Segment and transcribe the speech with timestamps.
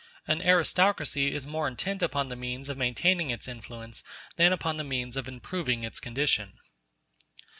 [0.25, 4.03] An aristocracy is more intent upon the means of maintaining its influence
[4.35, 6.53] than upon the means of improving its condition.